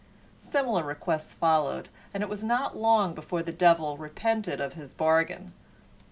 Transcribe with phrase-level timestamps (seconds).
[0.41, 5.53] Similar requests followed, and it was not long before the devil repented of his bargain.